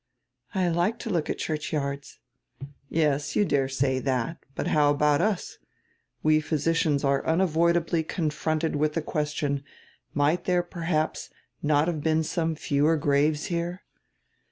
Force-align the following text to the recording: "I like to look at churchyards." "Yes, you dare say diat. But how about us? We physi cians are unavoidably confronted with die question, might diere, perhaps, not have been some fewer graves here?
"I 0.55 0.67
like 0.67 0.97
to 1.01 1.11
look 1.11 1.29
at 1.29 1.37
churchyards." 1.37 2.17
"Yes, 2.89 3.35
you 3.35 3.45
dare 3.45 3.69
say 3.69 4.01
diat. 4.01 4.37
But 4.55 4.65
how 4.69 4.89
about 4.89 5.21
us? 5.21 5.59
We 6.23 6.41
physi 6.41 6.71
cians 6.73 7.05
are 7.05 7.23
unavoidably 7.23 8.01
confronted 8.01 8.75
with 8.75 8.93
die 8.95 9.01
question, 9.01 9.63
might 10.15 10.45
diere, 10.45 10.67
perhaps, 10.67 11.29
not 11.61 11.87
have 11.87 12.01
been 12.01 12.23
some 12.23 12.55
fewer 12.55 12.97
graves 12.97 13.45
here? 13.53 13.83